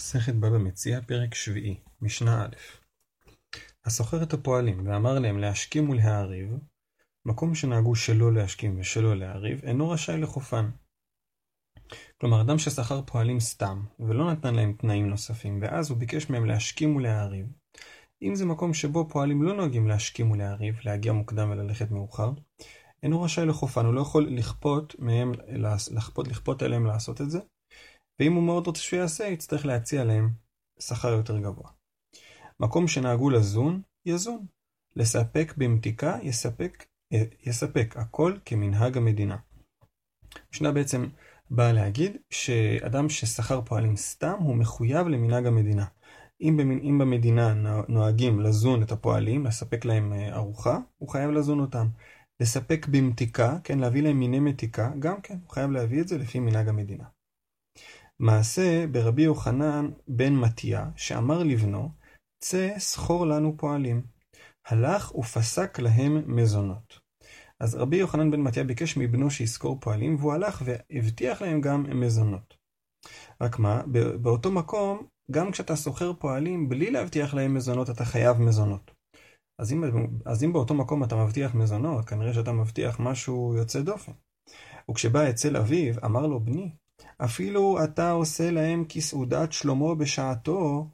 [0.00, 2.48] מסכת בבא מציע, פרק שביעי, משנה א'
[3.84, 6.50] הסוחר את הפועלים ואמר להם להשכים ולהעריב,
[7.24, 10.70] מקום שנהגו שלא להשכים ושלא להעריב, אינו רשאי לחופן.
[12.20, 16.96] כלומר, אדם ששכר פועלים סתם, ולא נתן להם תנאים נוספים, ואז הוא ביקש מהם להשכים
[16.96, 17.46] ולהעריב,
[18.22, 22.30] אם זה מקום שבו פועלים לא נוהגים להשכים ולהעריב, להגיע מוקדם וללכת מאוחר,
[23.02, 25.32] אינו רשאי לחופן, הוא לא יכול לכפות מהם,
[25.90, 27.38] לכפות, לכפות עליהם לעשות את זה,
[28.20, 30.30] ואם הוא מאוד רוצה שהוא יעשה, יצטרך להציע להם
[30.80, 31.70] שכר יותר גבוה.
[32.60, 34.46] מקום שנהגו לזון, יזון.
[34.96, 36.84] לספק במתיקה, יספק,
[37.46, 37.94] יספק.
[37.96, 39.36] הכל כמנהג המדינה.
[40.52, 41.06] משנה בעצם
[41.50, 45.84] באה להגיד שאדם ששכר פועלים סתם, הוא מחויב למנהג המדינה.
[46.40, 46.70] אם, במ...
[46.70, 47.54] אם במדינה
[47.88, 51.86] נוהגים לזון את הפועלים, לספק להם אה, ארוחה, הוא חייב לזון אותם.
[52.40, 56.40] לספק במתיקה, כן, להביא להם מיני מתיקה, גם כן, הוא חייב להביא את זה לפי
[56.40, 57.04] מנהג המדינה.
[58.20, 61.88] מעשה ברבי יוחנן בן מתיה, שאמר לבנו,
[62.44, 64.02] צא סחור לנו פועלים.
[64.66, 66.98] הלך ופסק להם מזונות.
[67.60, 72.54] אז רבי יוחנן בן מתיה ביקש מבנו שישכור פועלים, והוא הלך והבטיח להם גם מזונות.
[73.40, 73.82] רק מה,
[74.22, 78.90] באותו מקום, גם כשאתה שוכר פועלים בלי להבטיח להם מזונות, אתה חייב מזונות.
[79.60, 79.84] אז אם,
[80.26, 84.12] אז אם באותו מקום אתה מבטיח מזונות, כנראה שאתה מבטיח משהו יוצא דופן.
[84.90, 86.70] וכשבא אצל אביו, אמר לו, בני,
[87.24, 90.86] אפילו אתה עושה להם כסעודת שלמה בשעתו,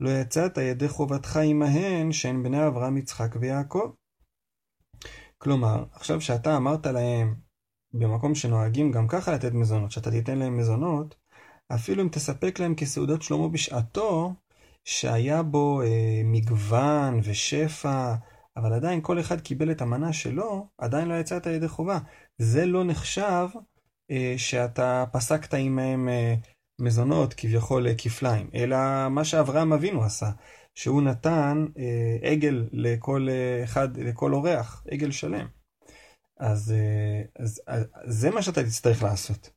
[0.00, 3.90] לא יצאת ידי חובתך עמהן, שהן בני אברהם, יצחק ויעקב.
[5.38, 7.34] כלומר, עכשיו שאתה אמרת להם,
[7.94, 11.14] במקום שנוהגים גם ככה לתת מזונות, שאתה תיתן להם מזונות,
[11.74, 14.34] אפילו אם תספק להם כסעודת שלמה בשעתו,
[14.84, 18.14] שהיה בו אה, מגוון ושפע,
[18.56, 21.98] אבל עדיין כל אחד קיבל את המנה שלו, עדיין לא יצאת ידי חובה.
[22.38, 23.48] זה לא נחשב
[24.36, 26.34] שאתה פסקת עמהם אה,
[26.80, 30.30] מזונות כביכול אה, כפליים, אלא מה שאברהם אבינו עשה,
[30.74, 31.66] שהוא נתן
[32.22, 33.28] עגל לכל
[33.64, 35.46] אחד, לכל אורח, עגל שלם.
[36.40, 36.74] אז,
[37.38, 39.50] אז, אז זה מה שאתה תצטרך לעשות.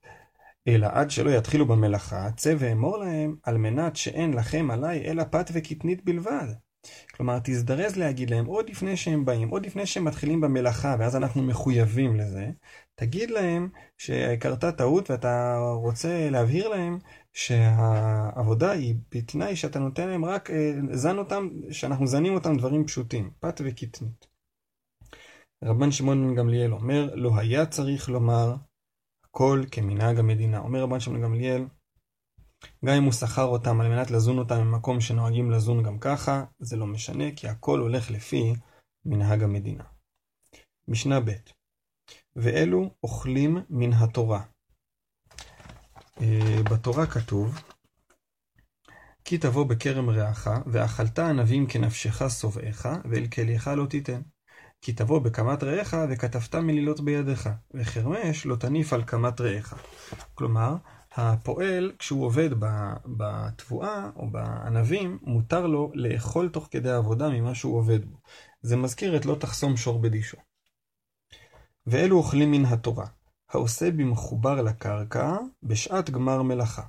[0.67, 5.49] אלא עד שלא יתחילו במלאכה, צא ואמור להם, על מנת שאין לכם עליי אלא פת
[5.53, 6.47] וקטנית בלבד.
[7.15, 11.43] כלומר, תזדרז להגיד להם עוד לפני שהם באים, עוד לפני שהם מתחילים במלאכה, ואז אנחנו
[11.43, 12.51] מחויבים לזה,
[12.95, 16.99] תגיד להם שקרתה טעות ואתה רוצה להבהיר להם
[17.33, 23.31] שהעבודה היא בתנאי שאתה נותן להם רק, אה, זן אותם, שאנחנו זנים אותם דברים פשוטים,
[23.39, 24.27] פת וקטנית.
[25.63, 28.55] רבן שמעון בן גמליאל אומר, לא היה צריך לומר
[29.25, 30.59] הכל כמנהג המדינה.
[30.59, 31.65] אומר רבן שמעון בן גמליאל,
[32.85, 36.77] גם אם הוא שכר אותם על מנת לזון אותם במקום שנוהגים לזון גם ככה, זה
[36.77, 38.53] לא משנה, כי הכל הולך לפי
[39.05, 39.83] מנהג המדינה.
[40.87, 41.31] משנה ב'
[42.35, 44.41] ואלו אוכלים מן התורה.
[46.21, 47.61] אה, בתורה כתוב,
[49.25, 54.21] כי תבוא בכרם רעך, ואכלת ענבים כנפשך שובעך, ואל כליך לא תיתן.
[54.81, 59.73] כי תבוא בקמת רעך, וכתבת מלילות בידיך, וחרמש לא תניף על קמת רעך.
[60.33, 60.75] כלומר,
[61.15, 62.49] הפועל, כשהוא עובד
[63.05, 68.17] בתבואה או בענבים, מותר לו לאכול תוך כדי עבודה ממה שהוא עובד בו.
[68.61, 70.37] זה מזכיר את לא תחסום שור בדישו.
[71.87, 73.07] ואלו אוכלים מן התורה,
[73.49, 76.83] העושה במחובר לקרקע בשעת גמר מלאכה.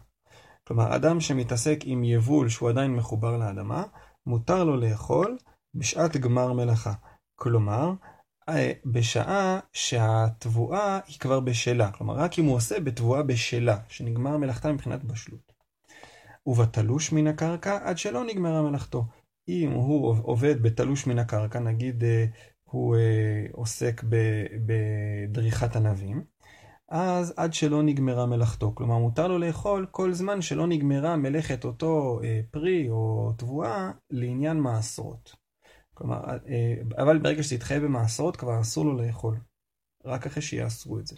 [0.67, 3.85] כלומר, אדם שמתעסק עם יבול שהוא עדיין מחובר לאדמה,
[4.27, 5.39] מותר לו לאכול
[5.75, 6.93] בשעת גמר מלאכה.
[7.35, 7.93] כלומר,
[8.85, 11.93] בשעה שהתבואה היא כבר בשלה.
[11.93, 15.53] כלומר, רק אם הוא עושה בתבואה בשלה, שנגמר מלאכתה מבחינת בשלות.
[16.47, 19.05] ובתלוש מן הקרקע עד שלא נגמרה מלאכתו.
[19.49, 22.27] אם הוא עובד בתלוש מן הקרקע, נגיד אה,
[22.65, 24.03] הוא אה, עוסק
[24.67, 26.25] בדריכת ענבים,
[26.89, 28.73] אז עד שלא נגמרה מלאכתו.
[28.75, 34.57] כלומר, מותר לו לאכול כל זמן שלא נגמרה מלאכת אותו אה, פרי או תבואה לעניין
[34.61, 35.42] מעשרות.
[35.95, 39.41] כלומר, אה, אבל ברגע שזה יתחייב במעשרות, כבר אסור לו לאכול.
[40.05, 41.17] רק אחרי שיאסרו את זה.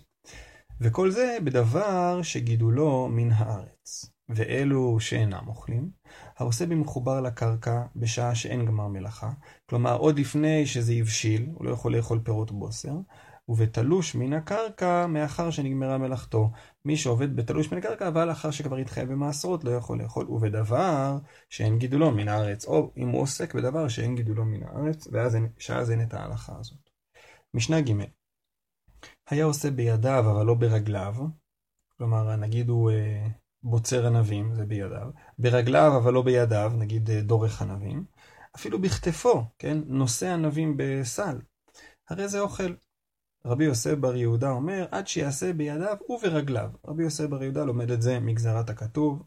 [0.80, 4.14] וכל זה בדבר שגידולו מן הארץ.
[4.28, 5.90] ואלו שאינם אוכלים,
[6.38, 9.30] העושה במחובר לקרקע בשעה שאין גמר מלאכה,
[9.66, 12.94] כלומר עוד לפני שזה הבשיל, הוא לא יכול לאכול פירות בוסר,
[13.48, 16.50] ובתלוש מן הקרקע מאחר שנגמרה מלאכתו.
[16.84, 21.18] מי שעובד בתלוש מן הקרקע, אבל לאחר שכבר התחייב במעשרות, לא יכול לאכול, ובדבר
[21.50, 25.48] שאין גידולו מן הארץ, או אם הוא עוסק בדבר שאין גידולו מן הארץ, ואז אין,
[25.58, 26.90] שאז אין את ההלכה הזאת.
[27.54, 27.92] משנה ג'
[29.30, 31.14] היה עושה בידיו אבל לא ברגליו,
[31.98, 33.26] כלומר נגיד הוא אה,
[33.62, 38.04] בוצר ענבים, זה בידיו, ברגליו אבל לא בידיו, נגיד אה, דורך ענבים,
[38.56, 41.40] אפילו בכתפו, כן, נושא ענבים בסל,
[42.10, 42.74] הרי זה אוכל.
[43.46, 46.70] רבי יוסף בר יהודה אומר, עד שיעשה בידיו וברגליו.
[46.86, 49.22] רבי יוסף בר יהודה לומד את זה מגזרת הכתוב,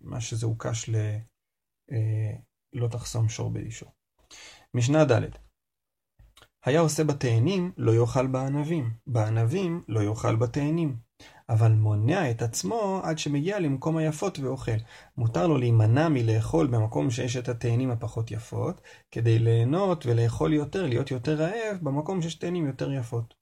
[0.00, 0.96] מה שזה הוקש ל...
[2.72, 3.86] לא תחסום שור באישו.
[4.74, 5.43] משנה ד'
[6.64, 10.96] היה עושה בתאנים, לא יאכל בענבים, בענבים לא יאכל בתאנים.
[11.48, 14.76] אבל מונע את עצמו עד שמגיע למקום היפות ואוכל.
[15.16, 18.80] מותר לו להימנע מלאכול במקום שיש את התאנים הפחות יפות,
[19.10, 23.34] כדי ליהנות ולאכול יותר, להיות יותר רעב, במקום שיש תאנים יותר יפות.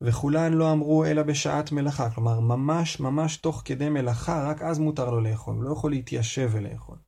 [0.00, 5.10] וכולן לא אמרו אלא בשעת מלאכה, כלומר ממש ממש תוך כדי מלאכה, רק אז מותר
[5.10, 6.98] לו לאכול, הוא לא יכול להתיישב ולאכול.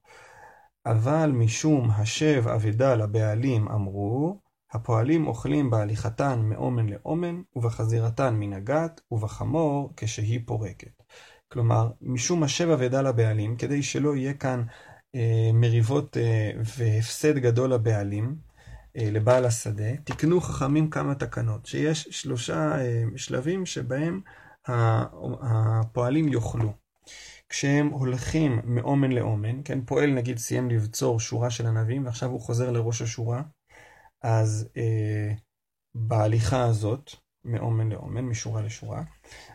[0.87, 4.44] אבל משום השב אבדה לבעלים אמרו,
[4.75, 11.03] הפועלים אוכלים בהליכתן מאומן לאומן, ובחזירתן מן הגת, ובחמור כשהיא פורקת.
[11.49, 14.65] כלומר, משום השב אבדה לבעלים, כדי שלא יהיה כאן
[15.15, 18.37] אה, מריבות אה, והפסד גדול לבעלים,
[18.97, 24.21] אה, לבעל השדה, תקנו חכמים כמה תקנות, שיש שלושה אה, שלבים שבהם
[25.43, 26.73] הפועלים יאכלו.
[27.49, 32.71] כשהם הולכים מאומן לאומן, כן, פועל נגיד סיים לבצור שורה של ענבים ועכשיו הוא חוזר
[32.71, 33.43] לראש השורה,
[34.25, 35.33] אז אה,
[35.95, 37.11] בהליכה הזאת,
[37.45, 39.03] מאומן לאומן, משורה לשורה,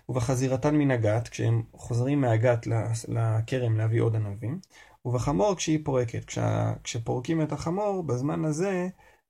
[0.10, 2.68] ובחזירתן מן הגת, כשהם חוזרים מהגת
[3.08, 4.60] לכרם להביא עוד ענבים,
[5.06, 6.26] ובחמור כשהיא פורקת.
[6.26, 8.88] כשה, כשפורקים את החמור, בזמן הזה,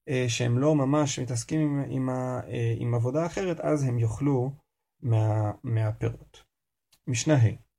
[0.09, 4.51] אה, שהם לא ממש מתעסקים עם, עם, ה, אה, עם עבודה אחרת, אז הם יאכלו
[5.01, 6.44] מה, מהפירות.
[7.07, 7.69] משנה ה'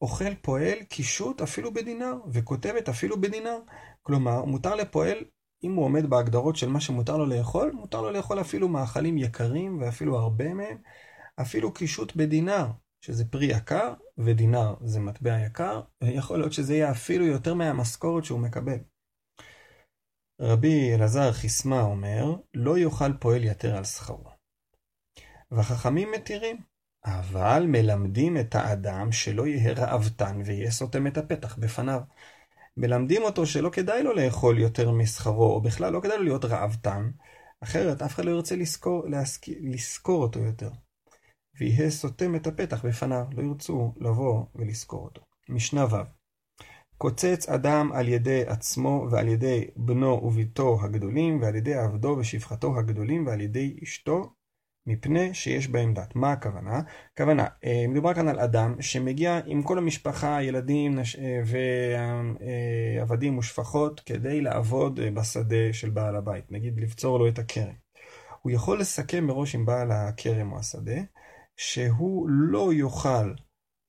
[0.00, 3.58] אוכל פועל קישוט אפילו בדינר, וכותבת אפילו בדינר.
[4.02, 5.24] כלומר, מותר לפועל,
[5.62, 9.80] אם הוא עומד בהגדרות של מה שמותר לו לאכול, מותר לו לאכול אפילו מאכלים יקרים,
[9.80, 10.78] ואפילו הרבה מהם,
[11.40, 12.66] אפילו קישוט בדינר,
[13.00, 18.40] שזה פרי יקר, ודינר זה מטבע יקר, ויכול להיות שזה יהיה אפילו יותר מהמשכורת שהוא
[18.40, 18.78] מקבל.
[20.40, 24.24] רבי אלעזר חיסמה אומר, לא יאכל פועל יתר על שכרו.
[25.50, 26.56] והחכמים מתירים,
[27.04, 32.00] אבל מלמדים את האדם שלא יהיה רעבתן ויהיה סותם את הפתח בפניו.
[32.76, 37.10] מלמדים אותו שלא כדאי לו לאכול יותר משכרו, או בכלל לא כדאי לו להיות רעבתן,
[37.60, 40.70] אחרת אף אחד לא ירצה לזכור, להזכיר, לזכור אותו יותר.
[41.60, 45.22] ויהיה סותם את הפתח בפניו, לא ירצו לבוא ולזכור אותו.
[45.48, 46.16] משנה ו'
[46.98, 53.26] קוצץ אדם על ידי עצמו ועל ידי בנו וביתו הגדולים, ועל ידי עבדו ושפחתו הגדולים,
[53.26, 54.32] ועל ידי אשתו
[54.86, 56.16] מפני שיש בהם דת.
[56.16, 56.80] מה הכוונה?
[57.12, 61.40] הכוונה, אה, מדובר כאן על אדם שמגיע עם כל המשפחה, ילדים אה,
[63.00, 67.74] ועבדים ושפחות כדי לעבוד אה, בשדה של בעל הבית, נגיד לבצור לו את הכרם.
[68.42, 71.00] הוא יכול לסכם מראש עם בעל הכרם או השדה,
[71.56, 73.32] שהוא לא יאכל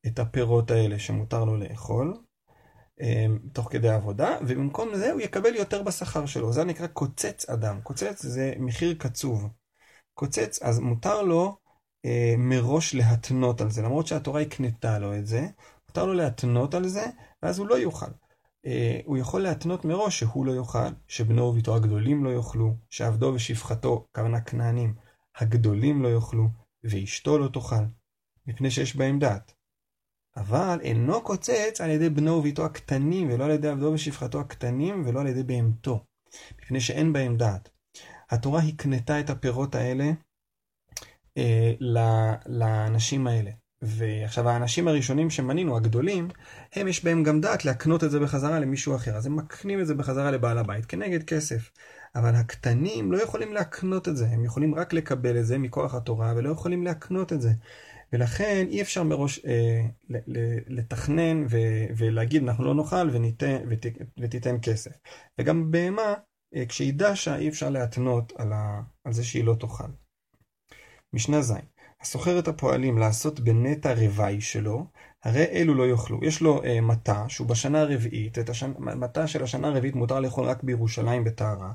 [0.07, 2.13] את הפירות האלה שמותר לו לאכול,
[3.53, 6.53] תוך כדי עבודה, ובמקום זה הוא יקבל יותר בשכר שלו.
[6.53, 7.81] זה נקרא קוצץ אדם.
[7.81, 9.49] קוצץ זה מחיר קצוב.
[10.17, 11.57] קוצץ, אז מותר לו
[12.05, 15.47] אה, מראש להתנות על זה, למרות שהתורה הקנתה לו את זה,
[15.89, 17.05] מותר לו להתנות על זה,
[17.43, 18.11] ואז הוא לא יאכל.
[18.65, 24.07] אה, הוא יכול להתנות מראש שהוא לא יאכל, שבנו וביתו הגדולים לא יאכלו, שעבדו ושפחתו,
[24.15, 24.95] כוונה כנענים,
[25.37, 26.47] הגדולים לא יאכלו,
[26.83, 27.85] ואשתו לא תאכל,
[28.47, 29.53] מפני שיש בהם דעת.
[30.37, 35.19] אבל אינו קוצץ על ידי בנו וביתו הקטנים, ולא על ידי עבדו ושפחתו הקטנים, ולא
[35.21, 36.03] על ידי בהמתו,
[36.61, 37.76] מפני שאין בהם דעת.
[38.29, 40.11] התורה הקנתה את הפירות האלה
[41.37, 41.73] אה,
[42.45, 43.51] לאנשים האלה.
[43.81, 46.27] ועכשיו האנשים הראשונים שמנינו, הגדולים,
[46.73, 49.15] הם יש בהם גם דעת להקנות את זה בחזרה למישהו אחר.
[49.15, 51.71] אז הם מקנים את זה בחזרה לבעל הבית כנגד כסף.
[52.15, 56.33] אבל הקטנים לא יכולים להקנות את זה, הם יכולים רק לקבל את זה מכוח התורה
[56.35, 57.51] ולא יכולים להקנות את זה.
[58.13, 59.85] ולכן אי אפשר מראש אה,
[60.67, 63.85] לתכנן ו- ולהגיד אנחנו לא נאכל וניתן, ות-
[64.19, 64.91] ותיתן כסף.
[65.39, 66.13] וגם בהמה
[66.69, 68.81] כשהיא דשה אי אפשר להתנות על, ה...
[69.03, 69.91] על זה שהיא לא תאכל.
[71.13, 71.53] משנה ז'
[72.01, 74.85] הסוחר את הפועלים לעשות בנטע רווי שלו,
[75.23, 76.19] הרי אלו לא יאכלו.
[76.23, 78.73] יש לו אה, מטע שהוא בשנה הרביעית, את השנ...
[78.77, 81.71] מטע של השנה הרביעית מותר לאכול רק בירושלים בטהרה,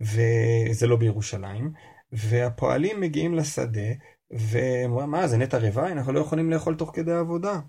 [0.00, 1.72] וזה לא בירושלים,
[2.12, 3.88] והפועלים מגיעים לשדה,
[4.30, 5.92] ואומרים, מה זה נטע רווי?
[5.92, 7.60] אנחנו לא יכולים לאכול תוך כדי עבודה.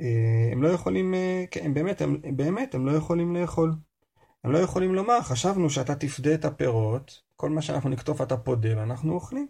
[0.00, 3.72] אה, הם לא יכולים, אה, כן, באמת, הם, באמת, הם לא יכולים לאכול.
[4.44, 8.78] הם לא יכולים לומר, חשבנו שאתה תפדה את הפירות, כל מה שאנחנו נכתוב אתה פודה
[8.78, 9.48] ואנחנו אוכלים.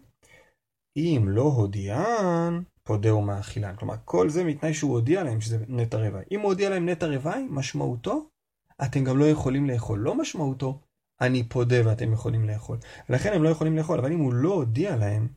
[0.97, 3.75] אם לא הודיען, פודה ומאכילן.
[3.75, 6.23] כלומר, כל זה מתנאי שהוא הודיע להם שזה נטע רוואי.
[6.31, 8.29] אם הוא הודיע להם נטע רוואי, משמעותו,
[8.83, 9.99] אתם גם לא יכולים לאכול.
[9.99, 10.81] לא משמעותו,
[11.21, 12.77] אני פודה ואתם יכולים לאכול.
[13.09, 15.27] ולכן הם לא יכולים לאכול, אבל אם הוא לא הודיע להם,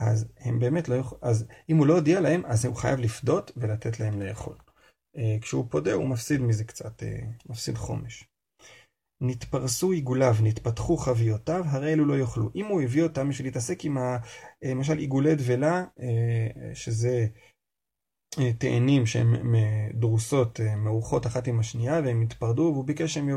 [0.00, 3.52] אז הם באמת לא יכולים, אז אם הוא לא הודיע להם, אז הוא חייב לפדות
[3.56, 4.56] ולתת להם לאכול.
[5.16, 8.29] אה, כשהוא פודה הוא מפסיד מזה קצת, אה, מפסיד חומש.
[9.20, 12.50] נתפרסו עיגוליו, נתפתחו חביותיו, הרי אלו לא יאכלו.
[12.54, 14.16] אם הוא הביא אותם בשביל להתעסק עם, ה,
[14.64, 17.26] אה, למשל, עיגולי דבלה, אה, שזה
[18.38, 19.26] אה, תאנים שהן
[19.94, 23.28] דרוסות, מעוכות אחת עם השנייה, והם התפרדו, והוא ביקש שהם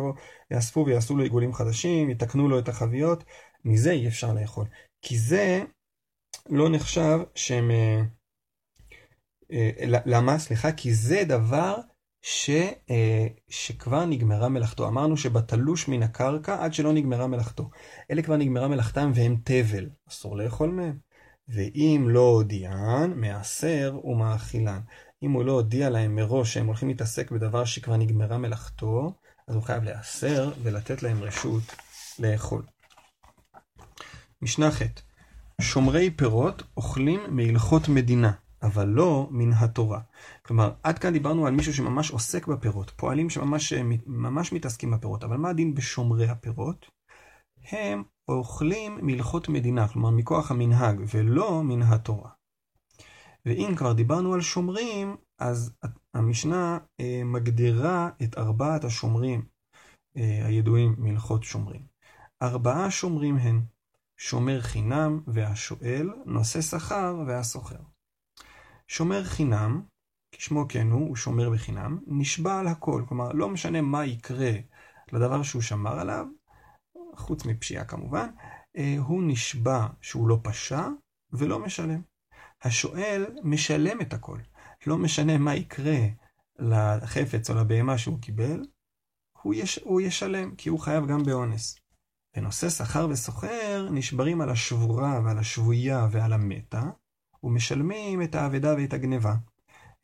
[0.51, 3.23] יאספו ויעשו לו עיגולים חדשים, יתקנו לו את החביות,
[3.65, 4.65] מזה אי אפשר לאכול.
[5.01, 5.63] כי זה
[6.49, 7.71] לא נחשב שהם...
[10.05, 10.39] למה?
[10.39, 11.75] סליחה, כי זה דבר
[12.25, 12.49] ש,
[13.49, 14.87] שכבר נגמרה מלאכתו.
[14.87, 17.69] אמרנו שבתלוש מן הקרקע עד שלא נגמרה מלאכתו.
[18.11, 20.97] אלה כבר נגמרה מלאכתם והם תבל, אסור לאכול מהם.
[21.47, 24.79] ואם לא הודיען, מעשר ומאכילן.
[25.23, 29.13] אם הוא לא הודיע להם מראש שהם הולכים להתעסק בדבר שכבר נגמרה מלאכתו,
[29.47, 31.63] אז הוא חייב להיאסר ולתת להם רשות
[32.19, 32.63] לאכול.
[34.41, 34.81] משנה ח'
[35.61, 38.31] שומרי פירות אוכלים מהלכות מדינה,
[38.63, 39.99] אבל לא מן התורה.
[40.41, 43.73] כלומר, עד כאן דיברנו על מישהו שממש עוסק בפירות, פועלים שממש
[44.05, 46.85] ממש מתעסקים בפירות, אבל מה הדין בשומרי הפירות?
[47.71, 52.29] הם אוכלים מלכות מדינה, כלומר מכוח המנהג, ולא מן התורה.
[53.45, 55.73] ואם כבר דיברנו על שומרים, אז
[56.13, 59.45] המשנה אה, מגדירה את ארבעת השומרים
[60.17, 61.81] אה, הידועים מלכות שומרים.
[62.41, 63.61] ארבעה שומרים הן
[64.17, 67.92] שומר חינם והשואל, נושא שכר והסוחר.
[68.87, 69.81] שומר חינם,
[70.31, 74.51] כשמו כן הוא, הוא שומר בחינם, נשבע על הכל, כלומר לא משנה מה יקרה
[75.11, 76.25] לדבר שהוא שמר עליו,
[77.15, 78.29] חוץ מפשיעה כמובן,
[78.77, 80.87] אה, הוא נשבע שהוא לא פשע
[81.33, 82.01] ולא משלם.
[82.61, 84.39] השואל משלם את הכל.
[84.87, 85.97] לא משנה מה יקרה
[86.59, 88.65] לחפץ או לבהמה שהוא קיבל,
[89.41, 91.75] הוא, יש, הוא ישלם, כי הוא חייב גם באונס.
[92.35, 96.83] בנושא שכר וסוחר נשברים על השבורה ועל השבויה ועל המתה,
[97.43, 99.35] ומשלמים את האבדה ואת הגניבה.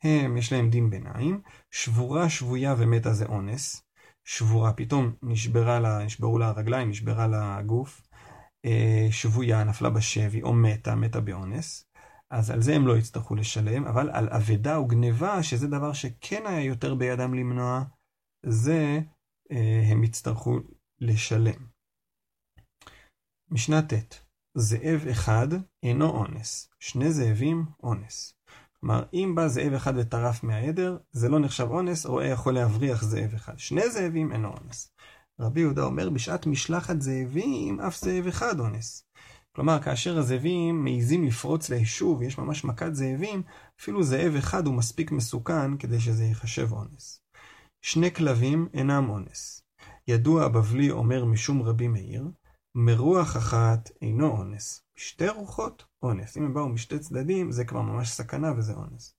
[0.02, 3.82] הם, יש להם דין ביניים, שבורה, שבויה ומתה זה אונס,
[4.24, 8.02] שבורה, פתאום נשברה לה, נשברו לה הרגליים, נשברה לה הגוף,
[8.64, 11.84] אה, שבויה, נפלה בשבי, או מתה, מתה באונס,
[12.30, 16.64] אז על זה הם לא יצטרכו לשלם, אבל על אבדה וגניבה, שזה דבר שכן היה
[16.64, 17.84] יותר בידם למנוע,
[18.46, 19.00] זה
[19.52, 20.58] אה, הם יצטרכו
[21.00, 21.66] לשלם.
[23.50, 25.48] משנה ט' זאב אחד
[25.82, 28.34] אינו אונס, שני זאבים אונס.
[28.80, 33.34] כלומר, אם בא זאב אחד וטרף מהעדר, זה לא נחשב אונס, רועה יכול להבריח זאב
[33.34, 33.58] אחד.
[33.58, 34.92] שני זאבים אין אונס.
[35.40, 39.04] רבי יהודה אומר, בשעת משלחת זאבים, אף זאב אחד אונס.
[39.52, 43.42] כלומר, כאשר הזאבים מעיזים לפרוץ ליישוב, יש ממש מכת זאבים,
[43.80, 47.20] אפילו זאב אחד הוא מספיק מסוכן כדי שזה ייחשב אונס.
[47.82, 49.62] שני כלבים אינם אונס.
[50.08, 52.30] ידוע הבבלי אומר משום רבי מאיר,
[52.74, 54.82] מרוח אחת אינו אונס.
[54.96, 56.36] שתי רוחות, אונס.
[56.36, 59.14] אם הם באו משתי צדדים, זה כבר ממש סכנה וזה אונס.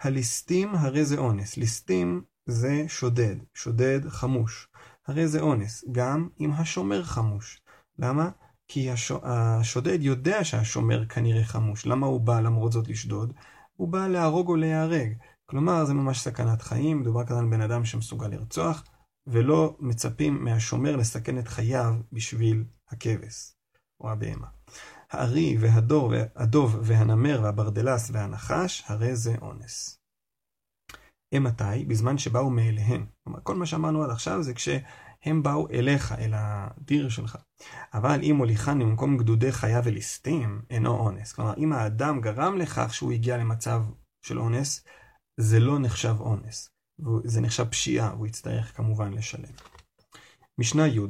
[0.00, 1.56] הליסטים הרי זה אונס.
[1.56, 4.68] ליסטים זה שודד, שודד חמוש.
[5.06, 7.60] הרי זה אונס, גם אם השומר חמוש.
[7.98, 8.30] למה?
[8.68, 9.12] כי הש...
[9.22, 11.86] השודד יודע שהשומר כנראה חמוש.
[11.86, 13.32] למה הוא בא למרות זאת לשדוד?
[13.76, 15.12] הוא בא להרוג או להיהרג.
[15.46, 18.84] כלומר, זה ממש סכנת חיים, מדובר כאן על בן אדם שמסוגל לרצוח,
[19.26, 23.52] ולא מצפים מהשומר לסכן את חייו בשביל הכבש
[24.00, 24.46] או הבהמה.
[25.10, 30.00] הארי והדוב והנמר והברדלס והנחש, הרי זה אונס.
[31.32, 31.84] אימתי?
[31.88, 33.06] בזמן שבאו מאליהם.
[33.24, 37.38] כלומר, כל מה שאמרנו עד עכשיו זה כשהם באו אליך, אל הדיר שלך.
[37.94, 41.32] אבל אם הוליכן ממקום גדודי חיה וליסטים, אינו אונס.
[41.32, 43.82] כלומר, אם האדם גרם לכך שהוא הגיע למצב
[44.22, 44.84] של אונס,
[45.40, 46.70] זה לא נחשב אונס.
[47.24, 49.52] זה נחשב פשיעה, הוא יצטרך כמובן לשלם.
[50.58, 51.00] משנה י'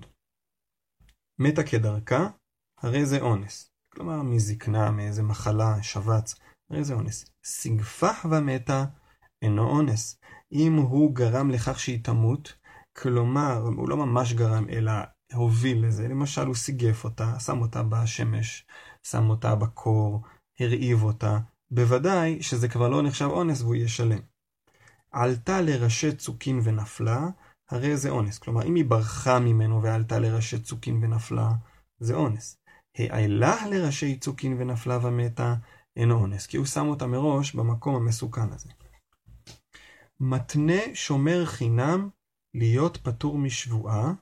[1.38, 2.28] מתה כדרכה,
[2.82, 3.70] הרי זה אונס.
[3.92, 6.34] כלומר, מזקנה, מאיזה מחלה, שבץ,
[6.70, 7.24] הרי זה אונס.
[7.44, 8.84] סגפח ומתה
[9.42, 10.20] אינו אונס.
[10.52, 12.54] אם הוא גרם לכך שהיא תמות,
[12.96, 14.92] כלומר, הוא לא ממש גרם, אלא
[15.34, 18.66] הוביל לזה, למשל הוא סיגף אותה, שם אותה בשמש,
[19.02, 20.22] שם אותה בקור,
[20.60, 21.38] הרעיב אותה,
[21.70, 24.20] בוודאי שזה כבר לא נחשב אונס והוא ישלם.
[25.10, 27.28] עלתה לראשי צוקין ונפלה,
[27.70, 28.38] הרי זה אונס.
[28.38, 31.50] כלומר, אם היא ברחה ממנו ועלתה לראשי צוקין ונפלה,
[31.98, 32.58] זה אונס.
[32.98, 35.54] העלה לראשי צוקין ונפלה ומתה,
[35.96, 38.68] אין אונס, כי הוא שם אותה מראש במקום המסוכן הזה.
[40.20, 42.08] מתנה שומר חינם
[42.54, 44.12] להיות פטור משבועה,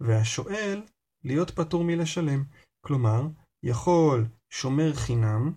[0.00, 0.82] והשואל
[1.24, 2.44] להיות פטור מלשלם.
[2.80, 3.26] כלומר,
[3.62, 5.52] יכול שומר חינם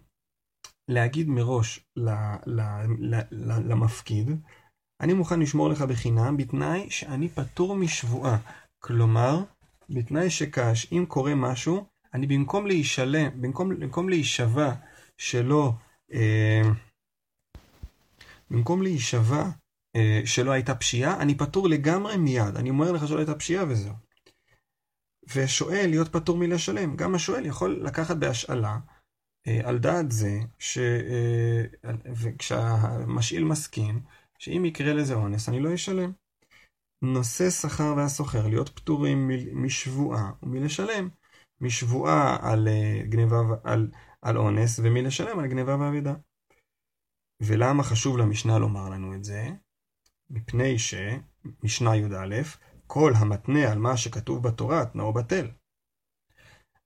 [0.88, 1.86] להגיד מראש
[3.42, 4.30] למפקיד,
[5.02, 8.38] אני מוכן לשמור לך בחינם בתנאי שאני פטור משבועה.
[8.80, 9.44] כלומר,
[9.90, 14.74] בתנאי שכש, אם קורה משהו, אני במקום להישלם, במקום, במקום להישבע
[15.18, 15.72] שלא,
[16.14, 16.62] אה,
[18.52, 19.44] במקום להישבע
[19.96, 22.56] אה, שלא הייתה פשיעה, אני פטור לגמרי מיד.
[22.56, 23.94] אני אומר לך שלא הייתה פשיעה וזהו.
[25.36, 26.96] ושואל להיות פטור מלשלם.
[26.96, 28.78] גם השואל יכול לקחת בהשאלה
[29.64, 30.78] על דעת זה, ש...
[32.16, 34.02] וכשהמשאיל מסכים,
[34.40, 36.12] שאם יקרה לזה אונס, אני לא אשלם.
[37.02, 41.10] נושא שכר והסוחר להיות פטורים משבועה ומלשלם.
[41.62, 42.68] משבועה על
[43.10, 43.92] גניבה, על,
[44.22, 46.14] על אונס ומלשלם על גניבה ואבידה.
[47.42, 49.48] ולמה חשוב למשנה לומר לנו את זה?
[50.30, 52.42] מפני שמשנה י"א,
[52.88, 55.48] כל המתנה על מה שכתוב בתורה, תנאו בטל.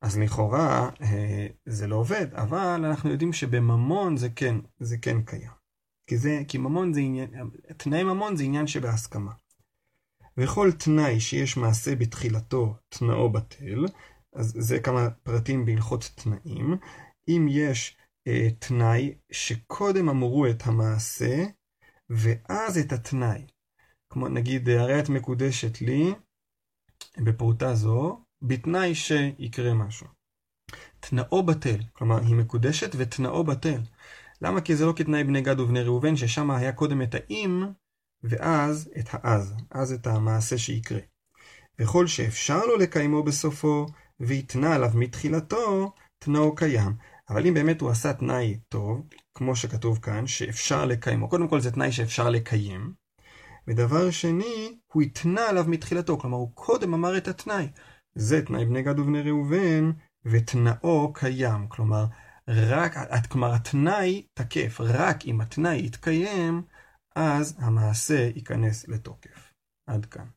[0.02, 5.63] אז לכאורה אה, זה לא עובד, אבל אנחנו יודעים שבממון זה כן, זה כן קיים.
[6.08, 7.30] כי, זה, כי ממון זה עניין,
[7.78, 9.32] תנאי ממון זה עניין שבהסכמה.
[10.38, 13.86] וכל תנאי שיש מעשה בתחילתו תנאו בטל,
[14.34, 16.78] אז זה כמה פרטים בהלכות תנאים.
[17.28, 21.46] אם יש אה, תנאי שקודם אמרו את המעשה,
[22.10, 23.46] ואז את התנאי.
[24.10, 26.14] כמו נגיד, הרי את מקודשת לי
[27.18, 30.08] בפרוטה זו, בתנאי שיקרה משהו.
[31.00, 33.82] תנאו בטל, כלומר היא מקודשת ותנאו בטל.
[34.44, 34.62] למה?
[34.62, 37.64] כי זה לא כתנאי בני גד ובני ראובן, ששם היה קודם את האם,
[38.24, 41.00] ואז את האז, אז את המעשה שיקרה.
[41.80, 43.86] וכל שאפשר לו לקיימו בסופו,
[44.20, 46.94] ויתנה עליו מתחילתו, תנאו קיים.
[47.30, 49.02] אבל אם באמת הוא עשה תנאי טוב,
[49.36, 52.94] כמו שכתוב כאן, שאפשר לקיימו, קודם כל זה תנאי שאפשר לקיים,
[53.68, 57.68] ודבר שני, הוא התנה עליו מתחילתו, כלומר הוא קודם אמר את התנאי.
[58.16, 59.92] זה תנאי בני גד ובני ראובן,
[60.26, 62.06] ותנאו קיים, כלומר,
[62.50, 66.64] רק, כלומר התנאי תקף, רק אם התנאי יתקיים,
[67.16, 69.54] אז המעשה ייכנס לתוקף.
[69.88, 70.28] עד כאן.